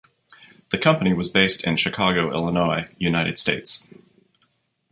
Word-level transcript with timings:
The 0.71 0.79
company 0.79 1.13
was 1.13 1.29
based 1.29 1.63
in 1.63 1.75
Chicago, 1.77 2.33
Illinois, 2.33 2.89
United 2.97 3.37
States. 3.37 3.85